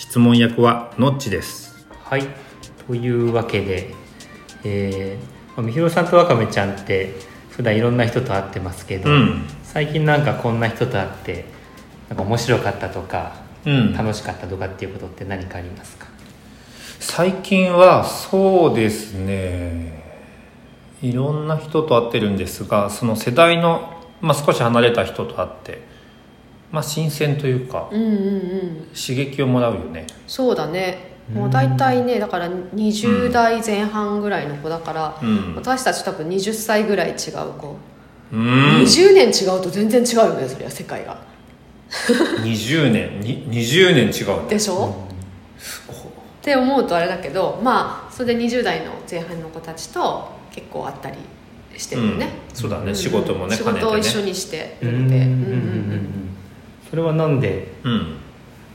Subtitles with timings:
[0.00, 1.86] 質問役はのっちです。
[2.04, 2.22] はい。
[2.86, 3.94] というわけで、
[4.64, 7.16] えーまあみひろさんとわかめちゃんって
[7.50, 9.42] 普段いろんな人と会ってますけど、うん。
[9.62, 11.44] 最近なんかこんな人と会って
[12.08, 13.92] なんか面白かったとか、うん。
[13.92, 16.06] 楽しかったとかっていうことって何かありますか？
[16.98, 20.02] 最近はそうですね。
[21.02, 25.82] いろんな人と会ってるんですがその世代の、まあ、少し離れた人と会って、
[26.72, 28.86] まあ、新鮮というかうんうんうん。
[28.94, 30.06] 刺激をもらうよね。
[30.26, 31.10] そうだね。
[31.32, 35.54] もう大体ねだから20代前半ぐらいの子だから、うん。
[35.56, 37.16] 私たち多分20歳ぐらい違う
[37.58, 37.76] 子、
[38.32, 38.82] うん。
[38.82, 41.18] 20年違うと全然違うよねそりゃ世界が。
[42.44, 43.20] 20年。
[43.20, 44.48] に20年違うね。
[44.48, 44.94] でしょ、
[46.40, 51.16] って思うとあれだけどまあそれで20代の前半の子たちと結構会ったり
[51.76, 52.56] してるよね、うん。
[52.56, 56.30] そうだね、うん仕事もね仕事を一緒にしてうるのでうんうんうん
[56.90, 57.68] それはなんで？
[57.84, 58.16] うん。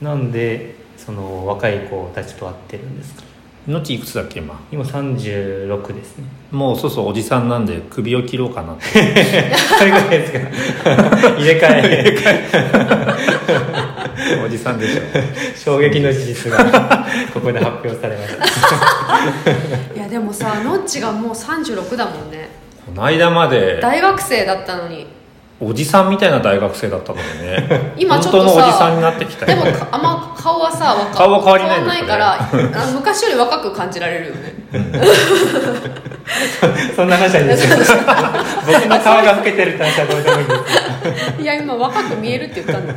[0.02, 3.24] なんでその若い子たちと会ってるんですか？
[3.68, 4.60] のちいくつだっけ今？
[4.72, 6.26] 今36ですね。
[6.52, 8.84] もうそうそうおじさんなんで首を切ろうかなって。
[8.86, 8.98] そ
[9.86, 10.40] れぐらいですか？
[11.38, 12.16] 入れ替え。
[14.46, 15.02] おじさんでしょ。
[15.56, 22.50] 衝撃の事実がここで発表されましたいやでもさノッチがもう36だもんね。
[22.86, 23.80] この間まで。
[23.82, 25.08] 大学生だったのに
[25.58, 27.94] おじさんみたいな大学生だったのにね。
[27.98, 29.58] 今ちょっとさ本当のおじさんになってきたよ。
[29.58, 32.50] ねでもかあんま顔はさ若顔は変わりないないから
[32.94, 34.54] 昔より若く感じられるよね。
[36.96, 37.78] そんな話はいいですよ。
[38.68, 40.54] 僕の顔が老けてるって話はどうでもいいで
[41.36, 41.42] す。
[41.42, 42.94] いや今若く見えるって言ったんだ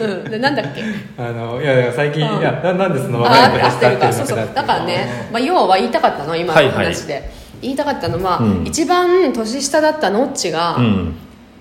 [0.00, 0.24] うん。
[0.30, 0.82] でなんだっけ？
[1.16, 2.40] あのいやいや最近、うん。
[2.40, 3.96] いやななんでそのあ若い子たちと合ってるか会って。
[3.96, 4.48] るのかなそうそう。
[4.54, 7.30] だからね、まあ、要は言いたかったの今の話で、
[7.62, 8.62] 言いたかったのは、うん。
[8.66, 11.16] 一番年下だったノッチが、うん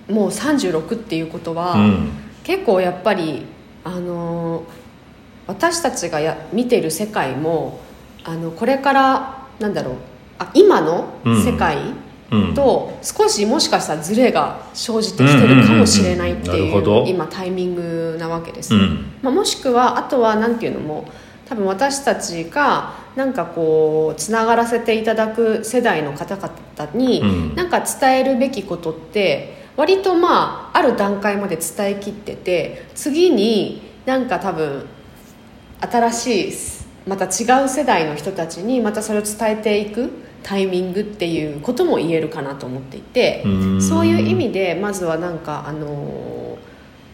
[0.09, 2.09] もう36っていうことは、うん。
[2.43, 3.45] 結構やっぱり
[3.83, 4.83] あのー
[5.47, 7.79] 私たちがや見てる世界も
[8.23, 9.95] あのこれからなんだろう
[10.39, 11.77] あ今の世界
[12.31, 12.55] うん。
[12.55, 17.05] と少しもしかしたらズレが生じてきてるかもしれないっていうど。
[17.05, 19.11] 今タイミングなわけです、うん。
[19.21, 21.05] まあ、もしくはあとは何ていうのも
[21.45, 27.55] 多分私たちがなんかこうつながらせていただく世代の方々に、うん。
[27.55, 34.85] なんか伝えるべきことって割とまあある段階まで伝えきってて次になんか多分
[35.79, 36.53] 新しい
[37.07, 40.09] また違う世代の人たちにまたそれを伝えていく
[40.41, 43.81] タイミングっていうことも言えるかなと思っていてうん。
[43.81, 46.43] そういう意味でまずはなんかあの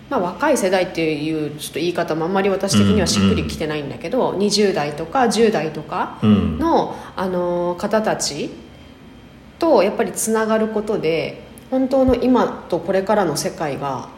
[0.10, 6.58] まあ、若い世代っていうちょっと言い方もあんまり私的にはしっくりきてないんだけど、20代とか10代とかうん。
[6.58, 8.50] の、あの方たち
[9.60, 14.10] とやっぱりつながることで本当の今とこれからの世界が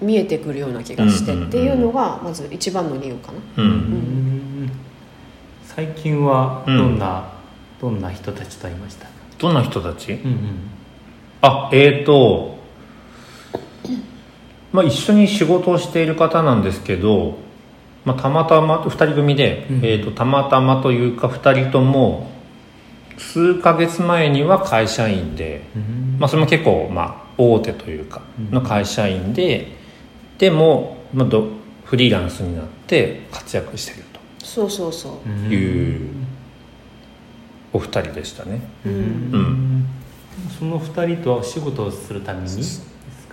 [0.00, 1.48] 見えてくるような気がしてうんうんうん。
[1.48, 3.38] っていうのがまず一番の理由かな。
[3.62, 3.70] ううん。
[4.66, 4.70] ん
[5.64, 7.30] 最近はどんな、
[7.80, 9.06] どんな人たちと会いました？
[9.06, 10.12] かどんな人たち？
[10.12, 10.38] うんうん。
[11.42, 12.58] あえーと
[14.72, 17.36] まあ一緒に仕事をしている方なんですけど、
[18.04, 19.76] まあ、たまたま2人組で、うん。
[19.84, 22.30] えー、とたまたまというか2人とも
[23.18, 26.16] 数ヶ月前には会社員で、うん。
[26.18, 29.68] まあ、それも結構、まあ、大手というかの会社員で、
[30.38, 31.48] でも、まあ、ど
[31.84, 34.04] フリーランスになって活躍している
[34.42, 35.12] そうそうそう。
[35.48, 36.10] という
[37.72, 38.60] お二人でしたね。
[38.86, 38.96] う、うん。
[38.96, 39.86] ん。
[40.58, 42.62] その二人とは仕事をするために？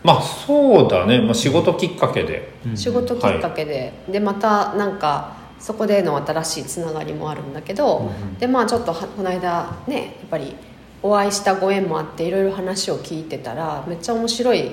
[0.04, 10.56] まあそうだね、まあ、仕事きっかけで、仕事きっかけで、でまたなんかそこでの新しいつながりもあるんだけど、うんでまあちょっとはこの間ねやっぱり
[11.04, 14.72] お会いしたご縁もあっていろいろ話を聞いてたらめっちゃ面白い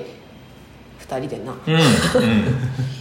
[1.00, 1.54] 2人でな。
[1.66, 1.80] うんうん、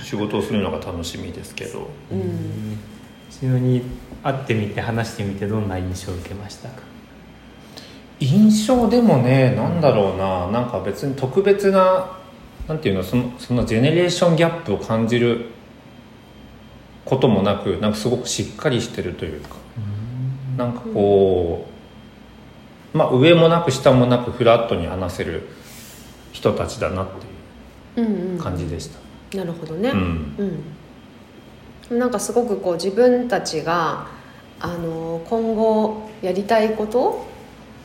[0.03, 1.87] 仕事をするのが楽しみですけど。
[2.11, 2.77] うん。
[3.29, 3.81] ちなみに
[4.23, 6.81] 会ってみて話してみてどんな印象を受けましたか？
[8.19, 10.47] 印象でもねなんだろうな。
[10.47, 12.17] なんか別に特別な
[12.67, 15.51] なんていうのそのそのジェネレーションギャップを感じる
[17.07, 19.55] こともなくなんかすごくしっかりしてるというか。
[20.57, 21.67] なんかこ
[22.93, 25.47] う、まあ、上もなく下もなくフラットに話せる
[26.31, 27.05] 人たちだなっ
[27.95, 28.33] てうんうん。
[28.33, 29.89] いう感じでした、なるほどね。
[29.91, 30.63] うん。
[31.91, 31.99] うん。
[31.99, 34.07] なんかすごくこう自分たちが
[34.59, 37.27] あの今後やりたいこと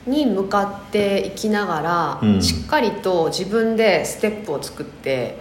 [0.06, 2.42] に向かっていきながら、うん。
[2.42, 5.36] しっかりと自分でステップを作って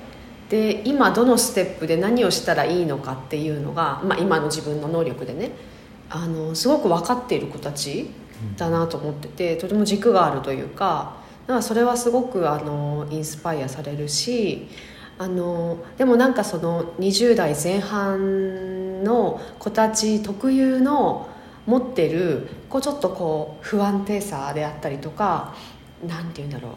[0.51, 5.51] で今どのステップで何をしたらいいのかっていうのが、まあ、今の自分の能力でね
[6.09, 8.09] あのすごく分かっている子たち
[8.57, 14.68] だなと思っててとても軸があるというかかそれはすごくあのインスパイアされるし
[15.18, 21.30] あのでもなんかその20代前半の子たち特有の
[21.65, 25.56] 持ってるこうちょっとこう不安定さであったりとか
[26.06, 26.74] なんて言うんだろう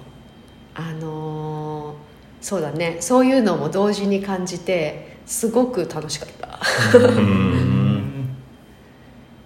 [0.74, 1.94] あの
[2.44, 2.98] そうだね。
[3.00, 6.60] そういうのも同時に感じてすごく楽しかった。
[6.98, 8.36] うん。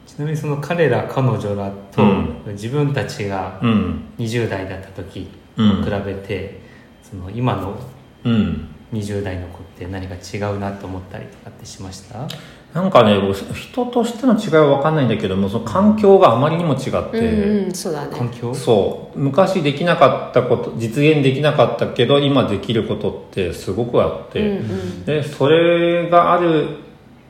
[0.05, 2.43] ちなみにその彼ら彼女らとうん。
[2.55, 4.03] 自分たちがうん。
[4.19, 5.85] 20代だった時うん。
[5.85, 6.61] と比べて、
[7.09, 7.79] その今の
[8.25, 8.69] うん。
[8.93, 12.27] 20代の子って何か違うなと思ったりとかってしました？
[12.75, 18.17] なんかね僕人としての違いは分かんないんだけどもその環境があまりにも違って、うんうん、そうだね。
[18.17, 18.55] 環境？
[18.55, 19.19] そう。
[19.19, 25.05] 昔できなかったこと実現できなかったけど今できることってすごくあって、うんうん。
[25.05, 26.77] でそれがある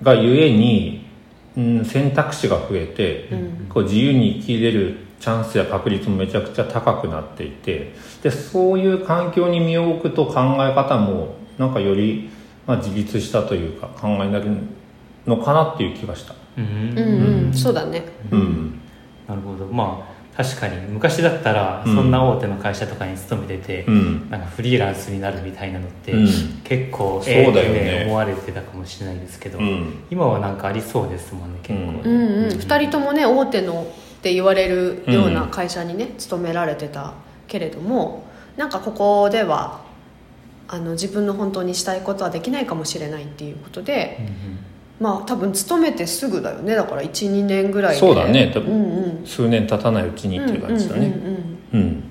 [0.02, 1.06] がゆえに、
[1.56, 3.66] うん、選択肢が増えて、うん。
[3.68, 7.94] こう自由に生きれるチャンスや確率もめちゃくちゃ高くなっていて。
[8.22, 12.28] でそういう環境に身を置くと考え方もなんかより、
[12.66, 14.46] まあ、自立したというか考えになる
[15.28, 16.34] のかなっていう気がした。
[16.56, 16.98] うん。
[16.98, 17.54] うんうん。
[17.54, 18.02] そうだね。
[18.30, 18.80] うん。
[19.28, 19.66] なるほど。
[19.66, 21.94] まあ確かに昔だったらうん。
[21.94, 24.30] そんな大手の会社とかに勤めてて、うん。
[24.30, 26.26] なんかフリーランスになるみたいなのって、うん。
[26.64, 27.52] 結構そうだよね。
[27.52, 30.04] ええって思われてたかもしれないですけど、うん。
[30.10, 31.92] 今はなんかありそうですもんね結構。
[31.92, 33.86] ね、うんうん、2人ともね大手の
[34.18, 37.14] って言われるような会社にね、勤められてた
[37.46, 38.24] けれども
[38.56, 39.80] なんかここでは
[40.66, 44.18] あの自分の本当にしたいことはできないかもしれないっていうことで、
[45.00, 46.74] まあ多分勤めてすぐだよね。
[46.74, 48.00] だから12年ぐらいで。
[48.00, 48.50] そうだね。
[48.52, 49.26] 多う分んうん。
[49.26, 51.06] 数年経たないうちにっていう感じだね。
[51.72, 52.04] うんうん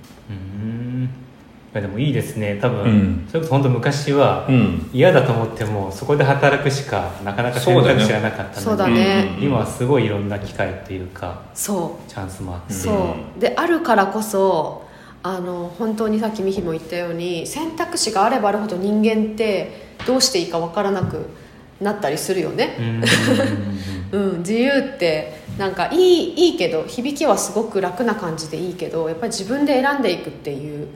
[1.74, 2.58] でもいいですね。
[2.60, 3.28] 多分、うん。
[3.28, 4.90] それこそ本当昔はうん。
[4.94, 9.44] 嫌だと思ってもそこで働くしかなかなか選択肢がなかったそうだので、ね、うん。
[9.44, 12.10] 今はすごいいろんな機会というかそう。
[12.10, 13.40] チャンスもあって、そう。
[13.40, 14.88] であるからこそ
[15.24, 21.28] あの本当にさっきミヒも言ったように選択肢があればあるほど人間ってどうしていいか分からなく
[21.82, 22.76] なったりするよね、
[24.12, 24.20] うん。
[24.20, 30.88] うん、自由ってなんかいいいいけど響きはすごく楽な感じでいいけどやっぱり自分で選んでいくっていう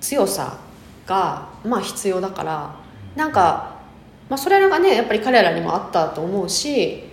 [0.00, 0.58] 強さ
[1.06, 2.76] がまあ必要だから
[3.16, 3.80] なんか、
[4.28, 7.04] まあ、それがねやっぱり彼らにもあったと思うし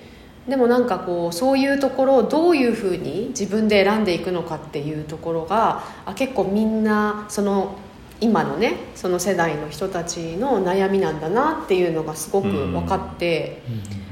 [0.48, 7.77] でもなんかこうそういうところをどういうふうに自分で選んでいくのかっていうところがあ結構みんなその
[8.21, 13.62] 今のねその世代の人たちの悩みなんだなっていうのがすごく分かって。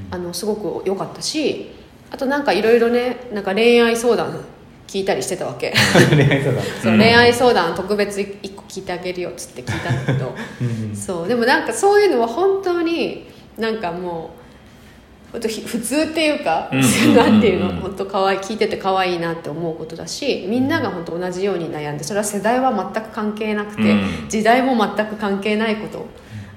[0.10, 1.70] あのすごく良かったし
[2.12, 4.40] あとなんかいろいろねなんか恋愛相談
[4.88, 5.74] 聞いたりしてたわけ。
[6.10, 6.64] 恋愛相談。
[6.82, 7.00] そう、うん。
[7.00, 10.34] 恋愛相談特別一個聞いてあげるよっつって聞いたんだけど。
[10.62, 10.96] うん。
[10.96, 13.28] そうでもなんかそういうのは本当に
[13.58, 14.47] なんかもう
[15.32, 17.16] 普通っていうか、うんうんうんうん。
[17.16, 17.82] なんていうの？
[17.82, 24.30] 本当可愛い聞いてて可愛いなって思うことだしみんなが本当同じように悩んでそれは世代は全く関係なくて、うん。
[24.30, 26.06] 時代も全く関係ないこと、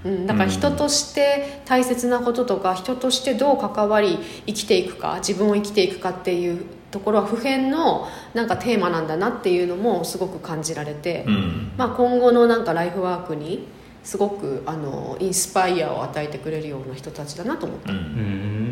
[0.04, 11.72] うん、だから人として大切なこととか人としてどう関わり生きていくか自分を生きていくかっていうところは普遍のなんかテーマなんだなっていうのもすごく感じられて、うん。
[11.76, 13.66] まあ、今後のなんかライフワークに
[14.02, 18.69] すごくあのインスパイアを与えてくれるような人たちだなと思った、ううん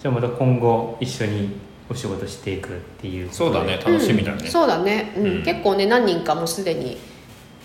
[0.00, 1.56] じゃあまた今後一緒に
[1.88, 4.38] お仕事していくっていうそうだね楽しみだね。
[4.42, 5.26] うんそうだね、うん。
[5.26, 5.42] うん。
[5.42, 6.98] 結構ね何人かもうすでに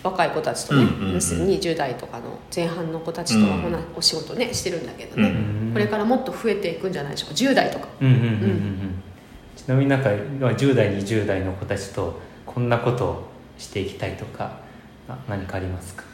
[0.02, 1.16] 若い子たちとね、うんうんうん。
[1.16, 3.62] 20代とかの前半の子たちとはうん。
[3.62, 7.34] ほなお仕事ねしてるんだけどね、うんこれからもっと増えていくんじゃないでしょうか。
[7.34, 8.14] 10代とかうんうん。
[8.14, 9.02] うんうんうん。
[9.56, 10.10] ちなみになんか
[10.40, 14.58] まあ10代20代の子たちとこんなことをしていきたいとか
[15.08, 16.04] あ何かありますか？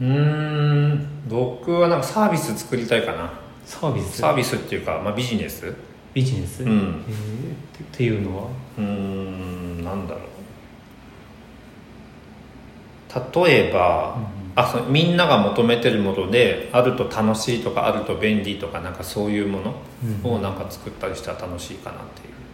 [0.00, 3.32] うーん僕はなんかサービス作りたいかな
[3.68, 4.18] サービス？
[4.18, 5.74] サービスっていうか、まあ、ビジネス？
[6.14, 6.70] ビジネス、うん。
[6.70, 7.04] えーっ
[7.76, 8.44] てっていうのは？
[8.78, 10.22] うーんなんだろう。
[13.44, 14.18] 例えば、
[14.54, 19.74] あそうみんなが求めてるものであると楽しいとかあると便利とかなんかそういうもの
[20.30, 22.00] をなんか作ったりしたら楽しいかなっ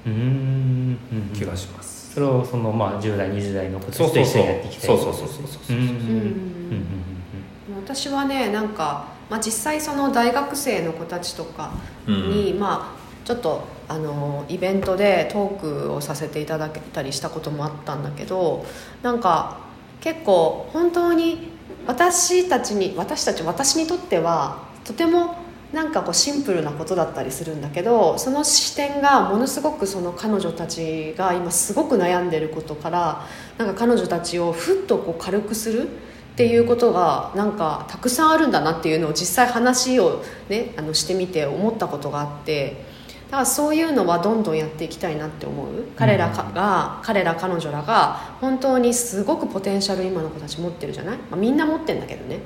[0.05, 0.17] ていう。
[0.17, 0.99] うーん。
[1.13, 4.43] うん気がします、それをそのまあ10代20代の子たちと一緒そうそうそう。
[4.43, 5.81] にやっていきたいそうそうそうそうそうう。
[5.81, 5.83] ん。
[5.83, 11.73] うんうんうん私はねなんか、まあ、実際その大学生の子たちとか
[12.07, 18.65] に、まあちょっとあのイベントでトークをさせていただけたりしたこともあったんだけど
[19.03, 19.61] なんか
[20.01, 21.49] 結構本当に
[21.87, 25.37] 私たちに私たち私にとってはとても
[25.73, 33.27] なんかこうシンプルなことだったりするんだけどその視点がものすごくその彼女たちが今すごく悩んでることから
[33.59, 35.89] なんか彼女たちをふっとこう軽くする
[36.35, 42.85] っていうことがなんかたくさんあるんだなっていうのを実際話を、ね、あのしてみて思ったことがあって
[43.27, 45.85] だからそういうのはどんどんやっていきたいなって思う。
[45.97, 52.41] 彼らかが彼ら彼女らが本当にすごくポテンシャル今の子たち持ってるじゃない、まあ、みんな持ってるんだけどね。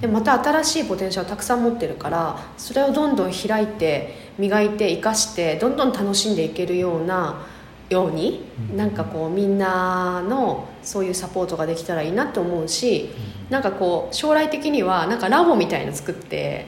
[0.00, 7.46] でまた新しいポテンシャルをたくさん持ってるからそれをどんどん開いて磨いて生かしてどんどん楽しんでいけるような
[7.88, 13.10] ように、なんかこうみんなのそういうサポートができたらいいなと思うし、
[13.50, 16.66] なんかこう将来的にはなんかラボみたいの作って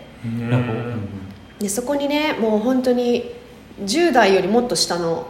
[0.48, 0.64] ラボ。
[1.58, 3.32] でそこにねもう本当に
[3.82, 5.26] 10代よりもっと下の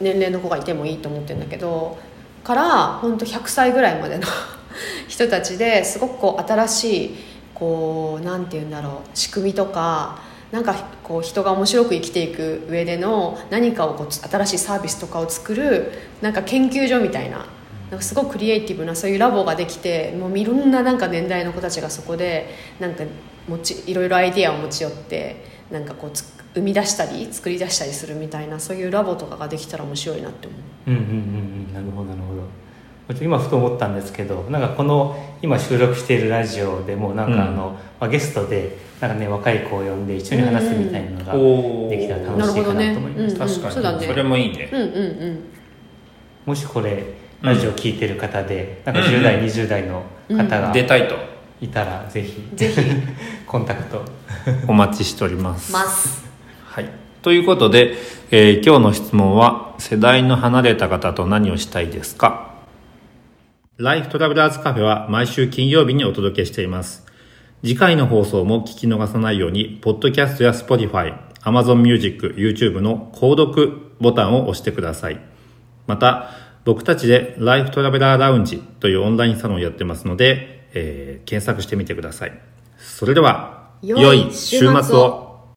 [0.00, 1.96] 年齢の子がいてもいいと思ってるんだけど
[2.42, 4.24] から本当100歳ぐらいまでの
[5.08, 7.16] 人たちですごくこう新しい
[7.54, 10.18] こうなんて言うんだろう仕組みとか
[10.52, 17.46] なんかこう人が面白く生きていく上での何かをこう新しいサービスとかを作るなんか研究所みたいな
[17.90, 22.48] なんかすごくクリエイティブなそういうラボができてもういろんななんか年代の子たちがそこで
[22.80, 23.04] なんか
[23.48, 30.90] 持ちいろいろアイディアを持ち寄ってなんかこうつ生み出したり作り出したりするみたいなそういうラボとかができたら面白いなって思う。
[30.90, 32.33] うんうんうんうんなるほどなるほど
[33.20, 43.74] 今ふと思ったんですけどなんかこの今収録しているラジオでもなんかあの、まあ、ゲストでなんかね若い子を呼んで一緒に話すみたいなのができたら楽しいかなと思いました、うん確かに。
[43.74, 44.06] そうだね。
[44.06, 44.70] それもいいね。
[44.72, 44.90] うんうんう
[45.32, 45.38] ん。
[46.46, 47.04] もしこれ
[47.42, 51.16] ラジオ聞いてる方で、なんか10代、20代の方が出たいと。
[51.60, 52.80] いたらぜひぜひ。
[53.46, 54.02] コンタクト。
[54.66, 55.72] お待ちしております。
[55.72, 56.24] ます。
[56.64, 56.88] はい。
[57.22, 57.94] ということで、
[58.30, 62.53] えー今日の質問は、世代の離れた方と何をしたいですか？
[63.76, 67.04] ライフトラベラーズカフェは毎週金曜日にお届けしています。
[67.60, 75.20] 次回の放送も聞き逃さないように、ポッドキャストや Spotify、Amazon Music、YouTube の購読ボタンを押してください。
[75.88, 76.30] また、
[76.64, 82.40] 僕たちでライフトラベラーラウンジというオンラインサロンをやってますので、えー検索してみてください。
[82.78, 85.48] それでは、良い週末を。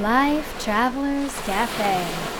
[0.00, 2.39] Life Travelers Cafe